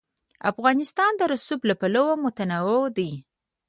افغانستان 0.51 1.11
د 1.17 1.21
رسوب 1.33 1.61
له 1.69 1.75
پلوه 1.81 2.13
متنوع 2.23 2.85
دی. 2.97 3.11